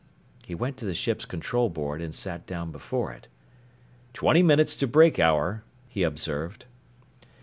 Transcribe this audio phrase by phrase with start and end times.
[0.43, 3.27] He went to the ships' control board and sat down before it.
[4.15, 6.65] "Twenty minutes to breakhour," he observed.